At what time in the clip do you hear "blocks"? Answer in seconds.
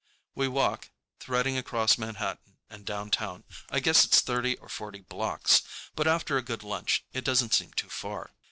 5.01-5.61